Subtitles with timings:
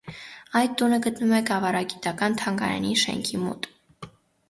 [0.61, 3.73] Այդ տունը գտնվում է գավառագիտական թանգարանի շենքի մոտ։